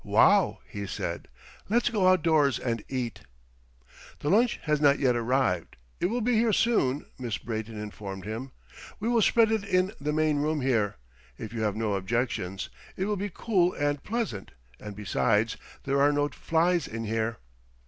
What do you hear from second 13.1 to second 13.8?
be cool